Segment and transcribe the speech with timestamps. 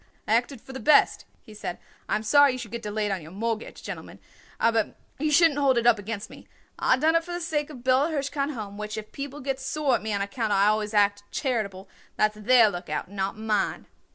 [0.27, 1.77] "I acted for the best," he said.
[2.09, 4.17] "I am sorry you should get delayed on your mortgage, gentlemen,
[4.59, 6.47] aber you shouldn't hold it up against me.
[6.79, 9.63] I done it for the sake of the Bella Hirshkind Home, which if people gets
[9.63, 13.85] sore at me on account I always act charitable, that's their lookout, not mine."